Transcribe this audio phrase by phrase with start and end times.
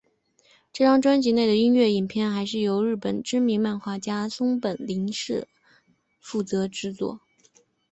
[0.73, 5.47] 这张专辑内的音乐影片还是由日本知名漫画家松本零士
[6.19, 7.21] 负责制作。